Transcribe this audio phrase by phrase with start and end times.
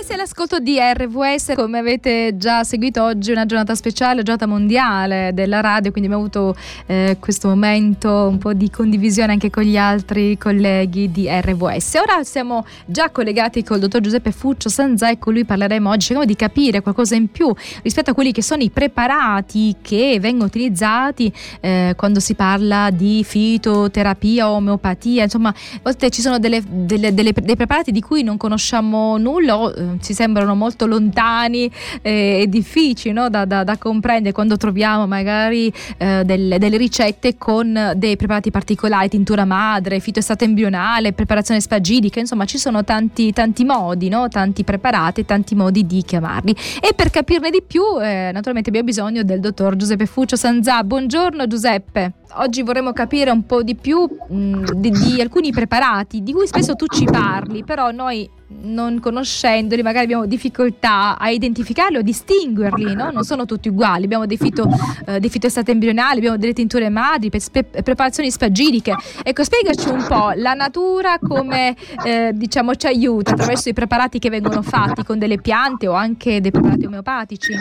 [0.00, 4.46] E se l'ascolto di RVS, come avete già seguito oggi, è una giornata speciale, giornata
[4.46, 9.62] mondiale della radio, quindi abbiamo avuto eh, questo momento un po' di condivisione anche con
[9.62, 11.96] gli altri colleghi di RVS.
[11.96, 16.34] Ora siamo già collegati col dottor Giuseppe Fuccio Sanzai, con lui parleremo oggi, cerchiamo di
[16.34, 21.30] capire qualcosa in più rispetto a quelli che sono i preparati che vengono utilizzati
[21.60, 27.34] eh, quando si parla di fitoterapia, omeopatia, insomma, a volte ci sono delle, delle, delle,
[27.34, 31.70] dei preparati di cui non conosciamo nulla eh, ci sembrano molto lontani
[32.02, 33.28] eh, e difficili no?
[33.28, 39.08] da, da, da, comprendere quando troviamo magari eh, delle, delle, ricette con dei preparati particolari,
[39.08, 44.28] tintura madre, fitoestato embrionale, preparazione spagidica, insomma ci sono tanti, tanti modi, no?
[44.28, 46.54] tanti preparati, tanti modi di chiamarli.
[46.80, 50.82] E per capirne di più, eh, naturalmente abbiamo bisogno del dottor Giuseppe Fuccio Sanzà.
[50.84, 52.19] Buongiorno Giuseppe.
[52.34, 56.76] Oggi vorremmo capire un po' di più mh, di, di alcuni preparati di cui spesso
[56.76, 58.28] tu ci parli, però noi
[58.62, 63.10] non conoscendoli magari abbiamo difficoltà a identificarli o distinguerli, no?
[63.10, 64.68] non sono tutti uguali, abbiamo dei, fito,
[65.06, 68.94] eh, dei fitoestati embrionali, abbiamo delle tinture madri, pre- preparazioni spagidiche.
[69.22, 74.30] Ecco, spiegaci un po' la natura come eh, diciamo, ci aiuta attraverso i preparati che
[74.30, 77.54] vengono fatti con delle piante o anche dei preparati omeopatici.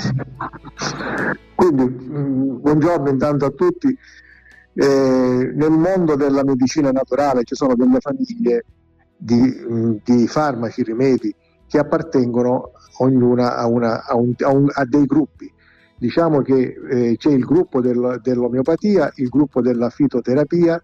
[1.56, 3.98] Quindi, mm, buongiorno intanto a tutti.
[4.82, 8.64] Eh, nel mondo della medicina naturale ci sono delle famiglie
[9.18, 11.36] di, di farmaci, rimedi
[11.68, 15.52] che appartengono ognuna a, una, a, un, a, un, a dei gruppi.
[15.98, 20.82] Diciamo che eh, c'è il gruppo del, dell'omeopatia, il gruppo della fitoterapia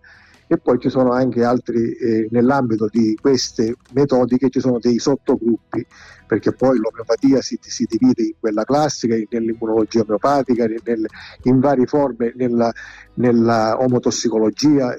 [0.47, 5.85] e poi ci sono anche altri, eh, nell'ambito di queste metodiche ci sono dei sottogruppi,
[6.27, 11.05] perché poi l'omeopatia si, si divide in quella classica, nell'immunologia omeopatica, nel,
[11.43, 12.71] in varie forme, nella,
[13.15, 14.95] nella omotossicologia,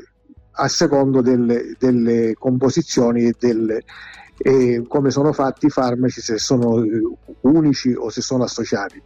[0.58, 3.82] a secondo delle, delle composizioni e, delle,
[4.38, 7.00] e come sono fatti i farmaci, se sono eh,
[7.42, 9.00] unici o se sono associati.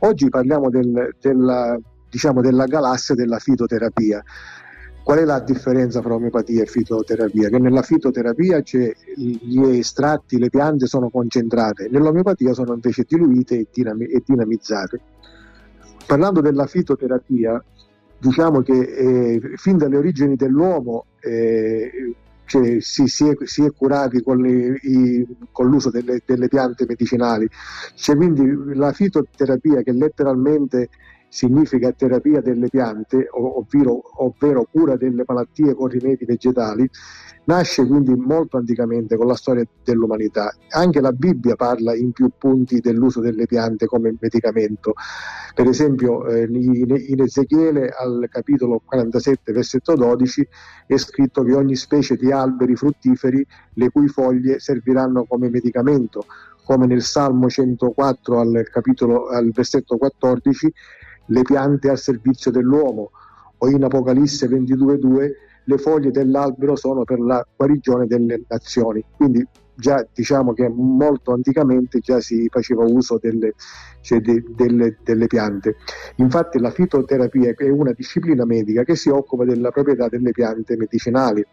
[0.00, 4.22] Oggi parliamo del, della, diciamo della galassia della fitoterapia.
[5.10, 7.48] Qual è la differenza tra omeopatia e fitoterapia?
[7.48, 8.62] Che nella fitoterapia
[9.16, 15.00] gli estratti, le piante sono concentrate, nell'omeopatia sono invece diluite e, dinam- e dinamizzate.
[16.06, 17.60] Parlando della fitoterapia,
[18.20, 24.22] diciamo che eh, fin dalle origini dell'uomo eh, cioè, si, si, è, si, è, curati
[24.22, 27.48] con, le, i, con l'uso delle, delle, piante medicinali.
[27.96, 30.88] C'è quindi la fitoterapia che letteralmente
[31.30, 36.90] significa terapia delle piante, ovvero, ovvero cura delle malattie con rimedi vegetali,
[37.44, 40.52] nasce quindi molto anticamente con la storia dell'umanità.
[40.70, 44.92] Anche la Bibbia parla in più punti dell'uso delle piante come medicamento.
[45.54, 50.46] Per esempio eh, in Ezechiele al capitolo 47 versetto 12
[50.86, 56.24] è scritto che ogni specie di alberi fruttiferi le cui foglie serviranno come medicamento,
[56.64, 60.72] come nel Salmo 104 al, capitolo, al versetto 14
[61.26, 63.10] le piante al servizio dell'uomo,
[63.58, 65.30] o in Apocalisse 22.2
[65.64, 69.04] le foglie dell'albero sono per la guarigione delle nazioni.
[69.14, 73.54] Quindi già diciamo che molto anticamente già si faceva uso delle,
[74.00, 75.76] cioè de, delle, delle, piante.
[76.16, 81.44] Infatti la fitoterapia è una disciplina medica che si occupa della proprietà delle piante medicinali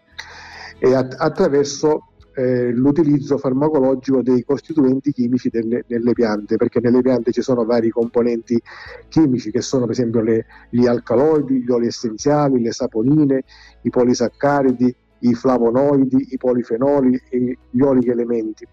[0.79, 2.06] e attraverso
[2.37, 7.89] eh, l'utilizzo farmacologico dei costituenti chimici delle, delle, piante, perché nelle piante ci sono vari
[7.89, 8.61] componenti
[9.09, 13.43] chimici che sono per esempio le, gli alcaloidi, gli oli essenziali, le saponine,
[13.81, 18.67] i polisaccaridi, i flavonoidi, i polifenoli e gli olichi elementi.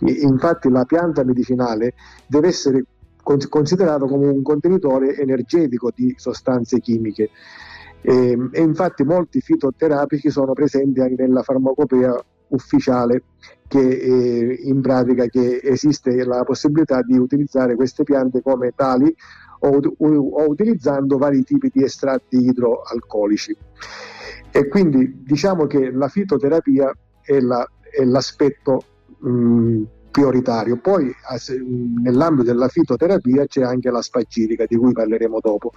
[0.00, 1.92] E, infatti la pianta medicinale
[2.26, 2.84] deve essere
[3.22, 7.28] considerato come un contenitore energetico di sostanze chimiche.
[8.00, 12.18] E, e infatti molti fitoterapici sono presenti anche nella farmacopea
[12.50, 13.24] ufficiale
[13.66, 19.14] che eh, in pratica che esiste la possibilità di utilizzare queste piante come tali
[19.60, 23.56] o, o, utilizzando vari tipi di estratti idroalcolici.
[24.50, 28.82] E quindi diciamo che la fitoterapia è, la, è l'aspetto
[29.18, 29.82] mh,
[30.20, 30.76] prioritario.
[30.76, 31.12] Poi
[32.02, 35.72] nell'ambito della fitoterapia c'è anche la spagyrica di cui parleremo dopo.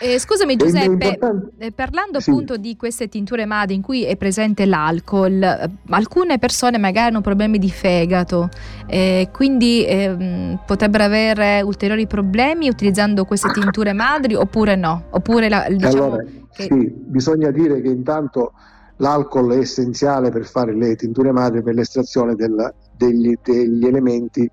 [0.00, 1.18] Eh, scusami Giuseppe,
[1.58, 2.30] eh, parlando sì.
[2.30, 7.20] appunto di queste tinture madri in cui è presente l'alcol, eh, alcune persone magari hanno
[7.20, 8.48] problemi di fegato,
[8.86, 15.04] eh, quindi ehm, potrebbero avere ulteriori problemi utilizzando queste tinture madri oppure no?
[15.10, 16.64] Oppure la, diciamo allora, che...
[16.64, 18.52] sì, bisogna dire che intanto
[18.96, 24.50] l'alcol è essenziale per fare le tinture madri per l'estrazione della, degli, degli elementi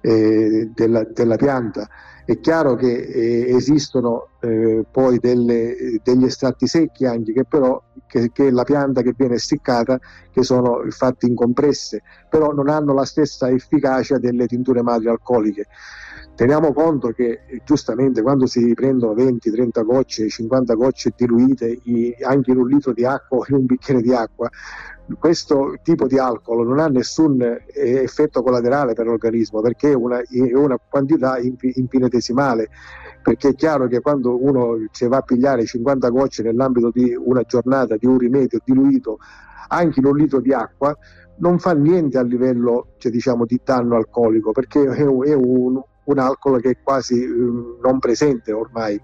[0.00, 1.88] eh, della, della, pianta.
[2.24, 8.30] È chiaro che eh, esistono eh, poi delle, degli estratti secchi anche che però che,
[8.32, 9.98] che la pianta che viene essiccata
[10.30, 15.66] che sono fatti in compresse, però non hanno la stessa efficacia delle tinture madri alcoliche.
[16.36, 21.78] Teniamo conto che giustamente quando si prendono 20, 30 gocce, 50 gocce diluite
[22.24, 24.50] anche in un litro di acqua o in un bicchiere di acqua,
[25.16, 30.18] questo tipo di alcol non ha nessun eh, effetto collaterale per l'organismo perché è una,
[30.18, 32.68] è una quantità infinitesimale.
[33.22, 37.42] Perché è chiaro che quando uno si va a pigliare 50 gocce nell'ambito di una
[37.42, 39.18] giornata di un rimedio diluito
[39.68, 40.94] anche in un litro di acqua
[41.36, 45.82] non fa niente a livello cioè, diciamo, di danno alcolico perché è un, è un,
[46.04, 49.00] un alcol che è quasi um, non presente ormai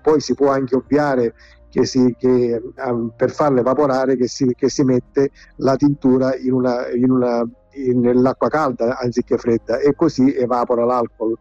[0.00, 1.34] poi si può anche ovviare
[1.70, 6.52] che si, che, um, per farla evaporare che si, che si, mette la tintura in
[6.52, 11.38] una, in una, in, nell'acqua calda anziché fredda e così evapora l'alcol.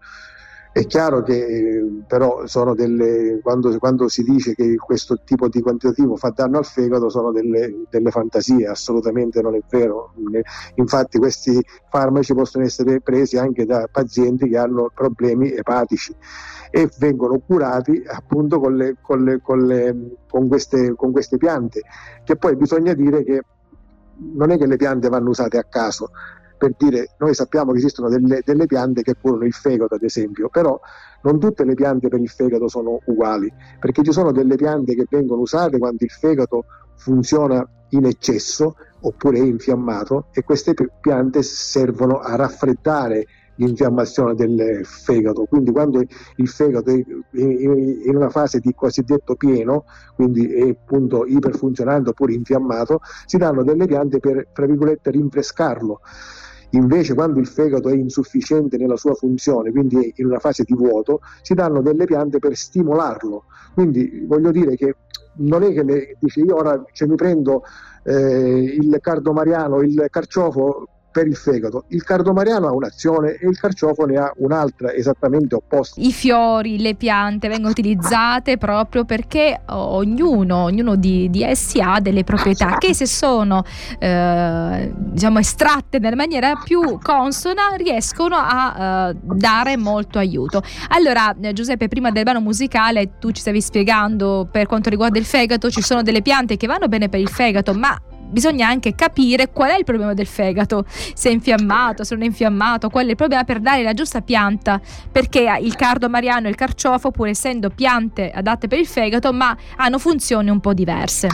[0.71, 6.15] È chiaro che però sono delle, quando, quando, si dice che questo tipo di quantitativo
[6.15, 10.13] fa danno al fegato sono delle, delle, fantasie, assolutamente non è vero.
[10.75, 16.15] Infatti questi farmaci possono essere presi anche da pazienti che hanno problemi epatici
[16.69, 21.81] e vengono curati appunto con, le, con, le, con, con, queste, con queste piante,
[22.23, 23.41] che poi bisogna dire che
[24.35, 26.11] non è che le piante vanno usate a caso,
[26.59, 30.49] per dire noi sappiamo che esistono delle, delle, piante che curano il fegato ad esempio,
[30.49, 30.77] però
[31.21, 35.05] non tutte le piante per il fegato sono uguali, perché ci sono delle piante che
[35.09, 36.65] vengono usate quando il fegato
[36.97, 43.25] funziona in eccesso oppure è infiammato e queste piante servono a raffreddare
[43.55, 45.45] l'infiammazione del fegato.
[45.45, 49.85] Quindi quando il fegato è in una fase di cosiddetto pieno,
[50.15, 56.01] quindi è appunto iperfunzionante oppure infiammato, si danno delle piante per, tra virgolette, rinfrescarlo.
[56.71, 60.73] Invece quando il fegato è insufficiente nella sua funzione, quindi è in una fase di
[60.73, 63.45] vuoto, si danno delle piante per stimolarlo.
[63.73, 64.95] Quindi voglio dire che
[65.37, 67.63] non è che le, dice io ora cioè, mi prendo
[68.03, 71.85] eh, il cardomariano, il carciofo per il fegato.
[71.89, 75.99] Il cardomariano ha un'azione e il carciofo ne ha un'altra esattamente opposta.
[75.99, 82.23] I fiori, le piante vengono utilizzate proprio perché ognuno, ognuno di, di essi ha delle
[82.23, 83.63] proprietà che se sono
[83.97, 90.61] eh, diciamo estratte nella maniera più consona riescono a eh, dare molto aiuto.
[90.89, 95.25] Allora eh, Giuseppe, prima del brano musicale tu ci stavi spiegando per quanto riguarda il
[95.25, 97.97] fegato, ci sono delle piante che vanno bene per il fegato, ma
[98.29, 102.27] bisogna anche capire qual è il problema del fegato, se è infiammato, se non è
[102.27, 104.79] infiammato, qual è il problema per dare la giusta pianta,
[105.11, 109.55] perché il cardo mariano e il carciofo, pur essendo piante adatte per il fegato, ma
[109.75, 111.27] hanno funzioni un po' diverse.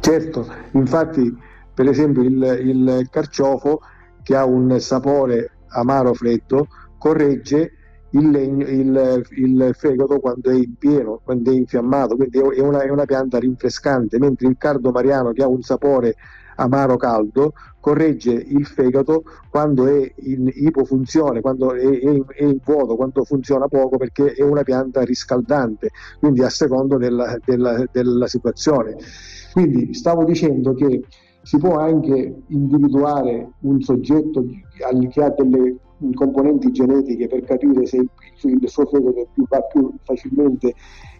[0.00, 1.36] Certo, infatti
[1.74, 3.80] per esempio il, il carciofo
[4.22, 6.66] che ha un sapore amaro freddo
[6.98, 7.77] corregge
[8.10, 12.82] il, legno, il, il, fegato quando è in pieno, quando è infiammato, quindi è una,
[12.82, 16.14] è una, pianta rinfrescante, mentre il cardo mariano che ha un sapore
[16.56, 22.58] amaro caldo corregge il fegato quando è in ipofunzione, quando è, è, in, è in
[22.64, 28.26] vuoto, quando funziona poco perché è una pianta riscaldante, quindi a secondo della, della, della
[28.26, 28.96] situazione.
[29.52, 31.02] Quindi stavo dicendo che
[31.42, 35.76] si può anche individuare un soggetto che ha delle
[36.14, 40.74] componenti genetiche per capire se il, suo fegato va più facilmente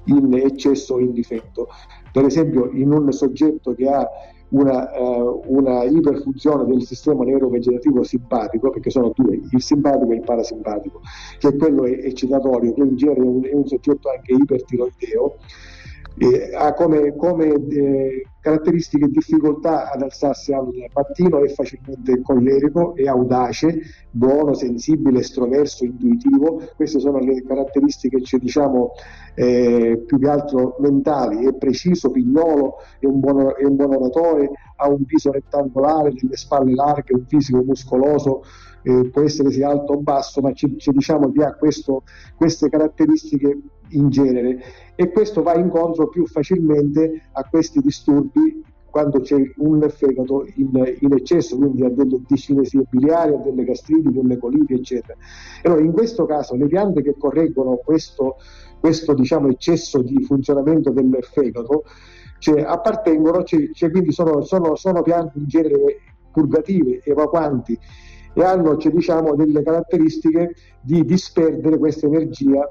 [0.05, 1.69] in eccesso o in difetto.
[2.13, 4.09] Per esempio in un soggetto che ha
[4.51, 10.23] una, uh, una, iperfunzione del sistema neurovegetativo simpatico, perché sono due, il simpatico e il
[10.23, 11.01] parasimpatico,
[11.39, 15.37] che è quello eccitatorio, che in genere è un, è un soggetto anche ipertiroideo,
[16.19, 23.06] eh, ha come, come eh, caratteristiche difficoltà ad alzarsi al mattino, è facilmente collerico, è
[23.06, 26.63] audace, buono, sensibile, estroverso, intuitivo.
[26.75, 28.93] Queste sono le caratteristiche cioè, diciamo,
[29.34, 31.46] eh, più che altro mentali.
[31.46, 36.37] È preciso, pignolo, è un, buon, è un buon oratore, ha un viso rettangolare, delle
[36.37, 38.43] spalle larghe, un fisico muscoloso,
[38.82, 42.03] eh, può essere sia alto o basso, ma ci, ci diciamo che ha questo,
[42.37, 43.58] queste caratteristiche
[43.91, 44.63] in genere
[44.95, 51.13] e questo va incontro più facilmente a questi disturbi quando c'è un fegato in, in
[51.13, 55.17] eccesso, quindi a delle discinesie biliari, a delle gastriti, delle coliti, eccetera.
[55.63, 58.37] Allora in questo caso le piante che correggono questo,
[58.81, 61.85] questo diciamo, eccesso di funzionamento del fegato
[62.39, 66.01] cioè, appartengono, cioè, cioè, quindi sono, sono, sono piante in genere
[66.33, 67.79] purgative, evacuanti
[68.35, 72.65] e hanno cioè, diciamo, delle caratteristiche di disperdere questa energia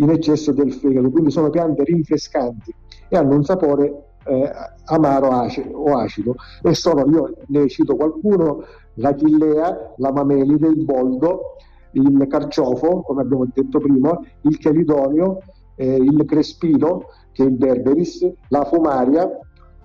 [0.00, 2.74] in eccesso del fegato, quindi sono piante rinfrescanti
[3.08, 4.50] e hanno un sapore eh,
[4.86, 6.34] amaro o acido.
[6.62, 8.64] E sono, io ne cito qualcuno,
[8.94, 11.56] la chillea, la mamelide, il boldo,
[11.92, 15.40] il carciofo, come abbiamo detto prima, il chelidonio,
[15.76, 19.28] eh, il crespino, che è il berberis, la fumaria,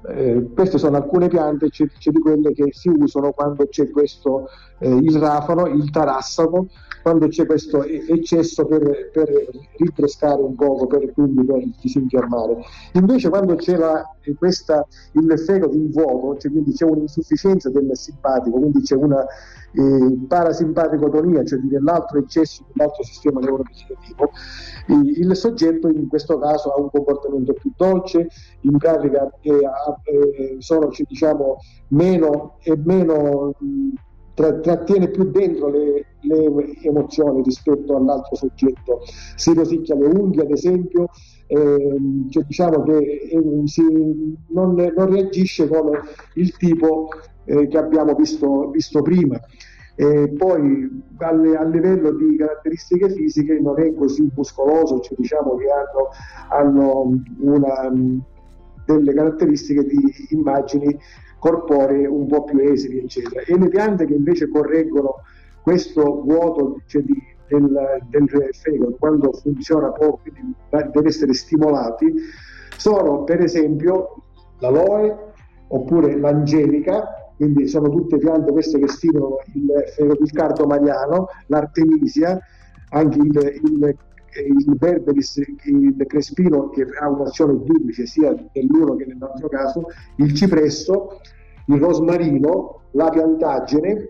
[0.09, 4.47] eh, queste sono alcune piante, c'è, di quelle che si usano quando c'è questo,
[4.79, 6.67] eh, il rafano, il tarassaco,
[7.01, 9.29] quando c'è questo eccesso per, per
[9.77, 12.63] rinfrescare un poco, per, quindi per disinfiammare.
[12.93, 18.57] Invece quando c'è la, questa, il fegato in vuoto, cioè quindi c'è un'insufficienza del simpatico,
[18.57, 19.23] quindi c'è una
[19.73, 24.31] eh, parasimpaticotonia, cioè dell'altro eccesso dell'altro sistema neurovegetativo,
[24.87, 28.27] il soggetto in questo caso ha un comportamento più dolce,
[28.61, 31.57] in pratica eh, eh, sono diciamo,
[31.89, 33.53] meno e meno
[34.35, 39.01] trattiene più dentro le, le, emozioni rispetto all'altro soggetto,
[39.35, 41.07] si rosicchia le unghie ad esempio,
[41.47, 41.97] eh,
[42.29, 43.81] cioè diciamo che eh, si,
[44.49, 46.01] non, non, reagisce come
[46.33, 47.09] il tipo
[47.45, 49.39] eh, che abbiamo visto, visto prima.
[49.97, 56.09] E poi a, livello di caratteristiche fisiche non è così muscoloso, cioè diciamo che hanno,
[56.49, 57.89] hanno una,
[58.85, 59.97] delle caratteristiche di
[60.31, 60.97] immagini
[61.45, 63.41] corporee un po' più esili, eccetera.
[63.41, 65.17] E le piante che invece correggono
[65.61, 72.11] questo vuoto cioè di, del, del fegato quando funziona poco, quindi deve essere stimolati,
[72.77, 74.23] sono per esempio
[74.59, 75.33] l'aloe
[75.67, 82.39] oppure l'angelica, quindi sono tutte piante queste che stimolano il, il cardo mariano, l'artemisia,
[82.89, 83.97] anche il, il
[84.41, 89.87] il berberis, il crespino che ha un'azione duplice sia nell'uno che nell'altro caso,
[90.17, 91.21] il cipresso,
[91.65, 94.09] il rosmarino, la piantagine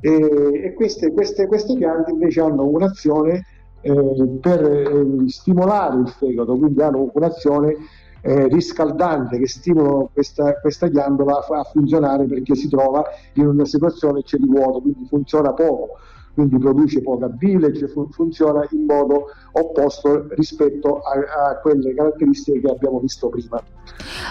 [0.00, 3.44] e, e queste, queste, queste, piante invece hanno un'azione
[3.80, 7.76] eh, per eh, stimolare il fegato, quindi hanno un'azione
[8.22, 14.22] eh, riscaldante che stimolano questa, questa ghiandola a, funzionare perché si trova in una situazione
[14.22, 15.98] c'è di vuoto, quindi funziona poco
[16.34, 22.60] quindi produce poca bile, cioè fun- funziona in modo opposto rispetto a, a, quelle caratteristiche
[22.60, 23.62] che abbiamo visto prima.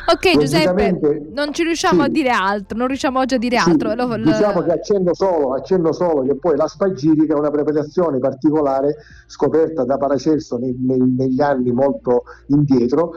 [0.07, 2.07] Ok Giuseppe, non ci riusciamo sì.
[2.07, 3.93] a dire altro, non riusciamo oggi a dire sì, altro.
[3.93, 4.23] Lo, lo...
[4.23, 8.95] Diciamo che accenno solo, accenno solo che poi la spagitica è una preparazione particolare
[9.27, 13.13] scoperta da Paracelso nei, nei, negli anni molto indietro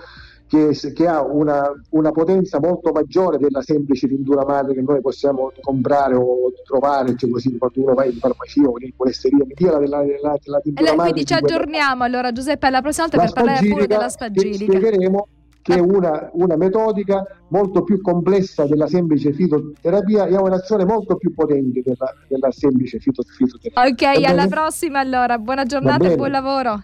[0.48, 5.52] che, che ha una, una, potenza molto maggiore della semplice tintura madre che noi possiamo
[5.60, 9.76] comprare o trovare, cioè così quando uno va in farmacia o in polesteria, mi dia
[9.76, 11.10] della, della, della tintura madre.
[11.10, 14.72] Quindi ci aggiorniamo allora Giuseppe alla prossima volta per parlare pure della spagilica.
[14.72, 15.28] Spiegheremo
[15.66, 21.16] che è una, una, metodica molto più complessa della semplice fitoterapia e ha un'azione molto
[21.16, 23.72] più potente della, della semplice fitoterapia.
[23.82, 26.82] Ok, alla prossima allora, buona giornata e buon lavoro.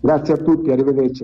[0.00, 1.22] Grazie a tutti, arrivederci.